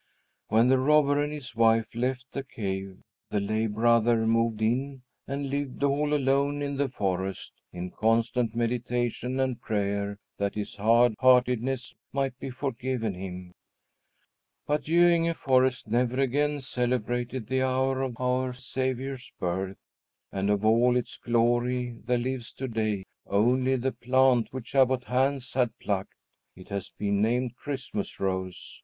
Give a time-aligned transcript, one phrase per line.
[0.47, 5.51] When the robber and his wife left the cave, the lay brother moved in and
[5.51, 11.93] lived all alone in the forest, in constant meditation and prayer that his hard heartedness
[12.11, 13.51] might be forgiven him.
[14.65, 19.77] But Göinge forest never again celebrated the hour of our Saviour's birth;
[20.31, 25.53] and of all its glory, there lives to day only the plant which Abbot Hans
[25.53, 26.15] had plucked.
[26.55, 28.79] It has been named CHRISTMAS ROSE.